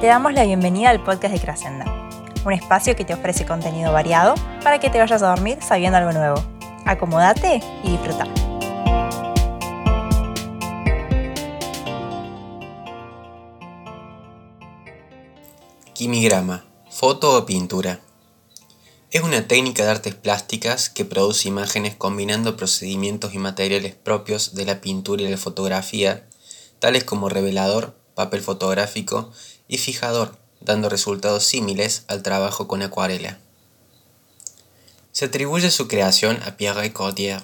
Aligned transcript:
Te 0.00 0.06
damos 0.06 0.32
la 0.32 0.44
bienvenida 0.44 0.88
al 0.88 1.04
podcast 1.04 1.34
de 1.34 1.40
Crascenda, 1.42 2.08
un 2.46 2.54
espacio 2.54 2.96
que 2.96 3.04
te 3.04 3.12
ofrece 3.12 3.44
contenido 3.44 3.92
variado 3.92 4.34
para 4.62 4.80
que 4.80 4.88
te 4.88 4.98
vayas 4.98 5.22
a 5.22 5.28
dormir 5.28 5.58
sabiendo 5.60 5.98
algo 5.98 6.12
nuevo. 6.12 6.42
Acomódate 6.86 7.60
y 7.84 7.90
disfruta. 7.90 8.24
Quimigrama, 15.92 16.64
foto 16.88 17.36
o 17.36 17.44
pintura. 17.44 18.00
Es 19.10 19.22
una 19.22 19.46
técnica 19.46 19.84
de 19.84 19.90
artes 19.90 20.14
plásticas 20.14 20.88
que 20.88 21.04
produce 21.04 21.48
imágenes 21.48 21.94
combinando 21.94 22.56
procedimientos 22.56 23.34
y 23.34 23.38
materiales 23.38 23.96
propios 23.96 24.54
de 24.54 24.64
la 24.64 24.80
pintura 24.80 25.20
y 25.24 25.28
la 25.28 25.36
fotografía, 25.36 26.26
tales 26.78 27.04
como 27.04 27.28
revelador, 27.28 28.00
papel 28.14 28.40
fotográfico 28.40 29.30
y 29.70 29.78
fijador, 29.78 30.36
dando 30.60 30.88
resultados 30.88 31.44
similares 31.44 32.02
al 32.08 32.24
trabajo 32.24 32.66
con 32.66 32.82
acuarela. 32.82 33.38
Se 35.12 35.26
atribuye 35.26 35.70
su 35.70 35.86
creación 35.86 36.40
a 36.44 36.56
Pierre 36.56 36.92
Cordier, 36.92 37.40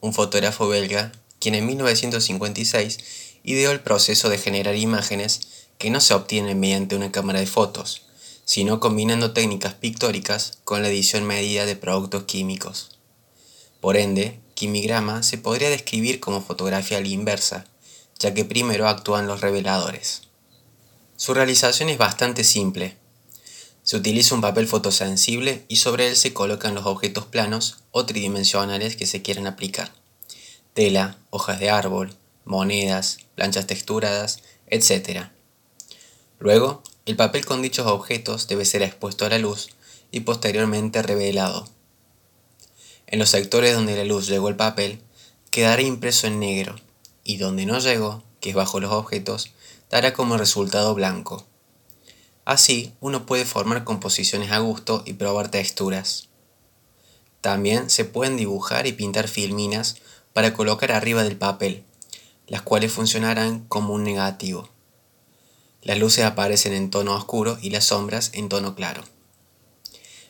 un 0.00 0.14
fotógrafo 0.14 0.66
belga, 0.66 1.12
quien 1.38 1.54
en 1.54 1.66
1956 1.66 2.98
ideó 3.44 3.70
el 3.70 3.80
proceso 3.80 4.30
de 4.30 4.38
generar 4.38 4.76
imágenes 4.76 5.68
que 5.76 5.90
no 5.90 6.00
se 6.00 6.14
obtienen 6.14 6.58
mediante 6.58 6.96
una 6.96 7.12
cámara 7.12 7.40
de 7.40 7.46
fotos, 7.46 8.06
sino 8.46 8.80
combinando 8.80 9.32
técnicas 9.32 9.74
pictóricas 9.74 10.58
con 10.64 10.82
la 10.82 10.88
edición 10.88 11.24
medida 11.24 11.66
de 11.66 11.76
productos 11.76 12.24
químicos. 12.24 12.98
Por 13.82 13.98
ende, 13.98 14.40
quimigrama 14.54 15.22
se 15.22 15.36
podría 15.36 15.68
describir 15.68 16.18
como 16.18 16.40
fotografía 16.40 16.96
a 16.96 17.02
la 17.02 17.08
inversa, 17.08 17.66
ya 18.18 18.32
que 18.32 18.46
primero 18.46 18.88
actúan 18.88 19.26
los 19.26 19.42
reveladores. 19.42 20.27
Su 21.18 21.34
realización 21.34 21.88
es 21.88 21.98
bastante 21.98 22.44
simple. 22.44 22.96
Se 23.82 23.96
utiliza 23.96 24.36
un 24.36 24.40
papel 24.40 24.68
fotosensible 24.68 25.64
y 25.66 25.76
sobre 25.76 26.06
él 26.06 26.14
se 26.14 26.32
colocan 26.32 26.76
los 26.76 26.86
objetos 26.86 27.26
planos 27.26 27.78
o 27.90 28.06
tridimensionales 28.06 28.94
que 28.94 29.04
se 29.04 29.20
quieran 29.20 29.48
aplicar. 29.48 29.90
Tela, 30.74 31.18
hojas 31.30 31.58
de 31.58 31.70
árbol, 31.70 32.14
monedas, 32.44 33.18
planchas 33.34 33.66
texturadas, 33.66 34.44
etc. 34.68 35.24
Luego, 36.38 36.84
el 37.04 37.16
papel 37.16 37.44
con 37.44 37.62
dichos 37.62 37.88
objetos 37.88 38.46
debe 38.46 38.64
ser 38.64 38.82
expuesto 38.82 39.26
a 39.26 39.30
la 39.30 39.40
luz 39.40 39.70
y 40.12 40.20
posteriormente 40.20 41.02
revelado. 41.02 41.68
En 43.08 43.18
los 43.18 43.30
sectores 43.30 43.74
donde 43.74 43.96
la 43.96 44.04
luz 44.04 44.28
llegó 44.28 44.46
al 44.46 44.56
papel, 44.56 45.00
quedará 45.50 45.82
impreso 45.82 46.28
en 46.28 46.38
negro, 46.38 46.76
y 47.24 47.38
donde 47.38 47.66
no 47.66 47.80
llegó, 47.80 48.22
que 48.40 48.50
es 48.50 48.54
bajo 48.54 48.78
los 48.78 48.92
objetos, 48.92 49.50
dará 49.90 50.12
como 50.12 50.36
resultado 50.36 50.94
blanco. 50.94 51.46
Así, 52.44 52.94
uno 53.00 53.26
puede 53.26 53.44
formar 53.44 53.84
composiciones 53.84 54.52
a 54.52 54.58
gusto 54.58 55.02
y 55.04 55.14
probar 55.14 55.50
texturas. 55.50 56.28
También 57.40 57.90
se 57.90 58.04
pueden 58.04 58.36
dibujar 58.36 58.86
y 58.86 58.92
pintar 58.92 59.28
filminas 59.28 59.96
para 60.32 60.54
colocar 60.54 60.92
arriba 60.92 61.22
del 61.24 61.36
papel, 61.36 61.84
las 62.46 62.62
cuales 62.62 62.92
funcionarán 62.92 63.66
como 63.68 63.92
un 63.94 64.04
negativo. 64.04 64.68
Las 65.82 65.98
luces 65.98 66.24
aparecen 66.24 66.72
en 66.72 66.90
tono 66.90 67.14
oscuro 67.14 67.58
y 67.60 67.70
las 67.70 67.84
sombras 67.84 68.30
en 68.34 68.48
tono 68.48 68.74
claro. 68.74 69.04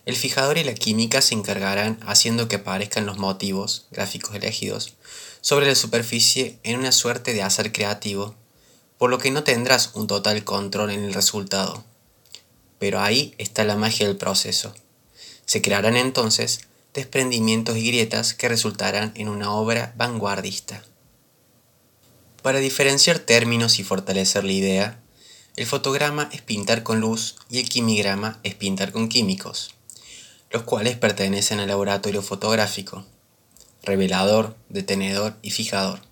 El 0.04 0.16
fijador 0.16 0.58
y 0.58 0.64
la 0.64 0.74
química 0.74 1.20
se 1.20 1.34
encargarán 1.34 1.98
haciendo 2.06 2.48
que 2.48 2.56
aparezcan 2.56 3.06
los 3.06 3.18
motivos 3.18 3.86
gráficos 3.90 4.34
elegidos 4.34 4.94
sobre 5.40 5.66
la 5.66 5.74
superficie 5.74 6.58
en 6.62 6.78
una 6.78 6.92
suerte 6.92 7.34
de 7.34 7.42
azar 7.42 7.72
creativo 7.72 8.34
por 8.98 9.10
lo 9.10 9.18
que 9.18 9.30
no 9.30 9.44
tendrás 9.44 9.92
un 9.94 10.06
total 10.06 10.44
control 10.44 10.90
en 10.90 11.04
el 11.04 11.14
resultado. 11.14 11.84
Pero 12.78 13.00
ahí 13.00 13.34
está 13.38 13.64
la 13.64 13.76
magia 13.76 14.06
del 14.06 14.16
proceso. 14.16 14.74
Se 15.46 15.62
crearán 15.62 15.96
entonces 15.96 16.60
desprendimientos 16.94 17.76
y 17.76 17.86
grietas 17.86 18.34
que 18.34 18.48
resultarán 18.48 19.12
en 19.14 19.28
una 19.28 19.52
obra 19.52 19.94
vanguardista. 19.96 20.82
Para 22.42 22.58
diferenciar 22.58 23.18
términos 23.18 23.78
y 23.78 23.84
fortalecer 23.84 24.44
la 24.44 24.52
idea, 24.52 25.00
el 25.56 25.66
fotograma 25.66 26.28
es 26.32 26.40
pintar 26.40 26.82
con 26.82 27.00
luz 27.00 27.36
y 27.50 27.58
el 27.58 27.68
quimigrama 27.68 28.38
es 28.42 28.54
pintar 28.54 28.92
con 28.92 29.08
químicos, 29.08 29.74
los 30.50 30.62
cuales 30.62 30.96
pertenecen 30.96 31.60
al 31.60 31.68
laboratorio 31.68 32.22
fotográfico, 32.22 33.04
revelador, 33.82 34.56
detenedor 34.68 35.34
y 35.42 35.50
fijador. 35.50 36.07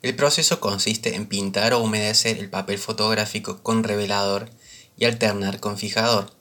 El 0.00 0.14
proceso 0.14 0.60
consiste 0.60 1.16
en 1.16 1.26
pintar 1.26 1.74
o 1.74 1.80
humedecer 1.80 2.38
el 2.38 2.48
papel 2.48 2.78
fotográfico 2.78 3.64
con 3.64 3.82
revelador 3.82 4.48
y 4.96 5.06
alternar 5.06 5.58
con 5.58 5.76
fijador. 5.76 6.32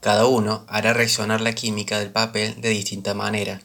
Cada 0.00 0.24
uno 0.24 0.64
hará 0.66 0.94
reaccionar 0.94 1.42
la 1.42 1.54
química 1.54 1.98
del 1.98 2.10
papel 2.10 2.58
de 2.62 2.70
distinta 2.70 3.12
manera. 3.12 3.60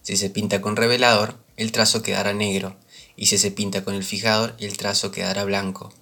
Si 0.00 0.16
se 0.16 0.30
pinta 0.30 0.62
con 0.62 0.76
revelador, 0.76 1.36
el 1.58 1.72
trazo 1.72 2.02
quedará 2.02 2.32
negro, 2.32 2.74
y 3.16 3.26
si 3.26 3.36
se 3.36 3.50
pinta 3.50 3.84
con 3.84 3.94
el 3.94 4.02
fijador, 4.02 4.56
el 4.58 4.78
trazo 4.78 5.10
quedará 5.10 5.44
blanco. 5.44 5.92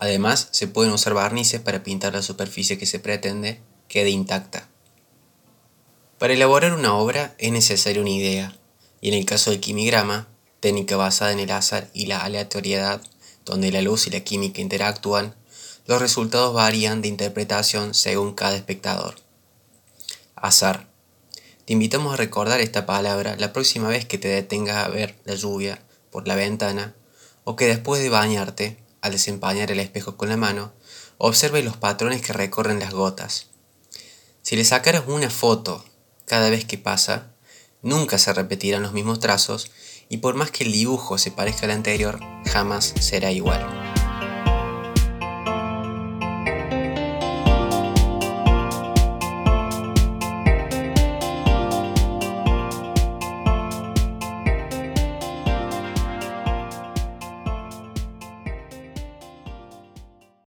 Además, 0.00 0.48
se 0.50 0.66
pueden 0.66 0.92
usar 0.92 1.14
barnices 1.14 1.60
para 1.60 1.84
pintar 1.84 2.12
la 2.12 2.22
superficie 2.22 2.76
que 2.76 2.86
se 2.86 2.98
pretende 2.98 3.60
quede 3.86 4.10
intacta. 4.10 4.68
Para 6.18 6.32
elaborar 6.32 6.72
una 6.72 6.94
obra 6.94 7.36
es 7.38 7.52
necesaria 7.52 8.02
una 8.02 8.10
idea, 8.10 8.58
y 9.00 9.08
en 9.08 9.14
el 9.14 9.26
caso 9.26 9.50
del 9.50 9.60
quimigrama, 9.60 10.29
técnica 10.60 10.96
basada 10.96 11.32
en 11.32 11.40
el 11.40 11.50
azar 11.50 11.90
y 11.92 12.06
la 12.06 12.20
aleatoriedad, 12.20 13.02
donde 13.44 13.72
la 13.72 13.82
luz 13.82 14.06
y 14.06 14.10
la 14.10 14.20
química 14.20 14.60
interactúan, 14.60 15.34
los 15.86 16.00
resultados 16.00 16.54
varían 16.54 17.02
de 17.02 17.08
interpretación 17.08 17.94
según 17.94 18.34
cada 18.34 18.56
espectador. 18.56 19.16
Azar. 20.36 20.88
Te 21.64 21.72
invitamos 21.72 22.14
a 22.14 22.16
recordar 22.16 22.60
esta 22.60 22.86
palabra 22.86 23.36
la 23.36 23.52
próxima 23.52 23.88
vez 23.88 24.04
que 24.04 24.18
te 24.18 24.28
detengas 24.28 24.84
a 24.84 24.88
ver 24.88 25.16
la 25.24 25.34
lluvia 25.34 25.82
por 26.10 26.26
la 26.26 26.34
ventana 26.34 26.94
o 27.44 27.56
que 27.56 27.66
después 27.66 28.02
de 28.02 28.08
bañarte, 28.08 28.78
al 29.00 29.12
desempañar 29.12 29.70
el 29.70 29.80
espejo 29.80 30.16
con 30.16 30.28
la 30.28 30.36
mano, 30.36 30.72
observe 31.18 31.62
los 31.62 31.76
patrones 31.76 32.22
que 32.22 32.32
recorren 32.32 32.80
las 32.80 32.92
gotas. 32.92 33.48
Si 34.42 34.56
le 34.56 34.64
sacaras 34.64 35.04
una 35.06 35.30
foto 35.30 35.84
cada 36.24 36.50
vez 36.50 36.64
que 36.64 36.78
pasa, 36.78 37.32
nunca 37.82 38.18
se 38.18 38.32
repetirán 38.32 38.82
los 38.82 38.92
mismos 38.92 39.20
trazos 39.20 39.70
y 40.10 40.18
por 40.18 40.34
más 40.34 40.50
que 40.50 40.64
el 40.64 40.72
dibujo 40.72 41.16
se 41.16 41.30
parezca 41.30 41.64
al 41.64 41.70
anterior, 41.70 42.18
jamás 42.44 42.92
será 42.98 43.30
igual. 43.30 43.89